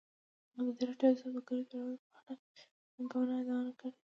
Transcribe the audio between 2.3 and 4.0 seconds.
د ننګونو یادونه کړې.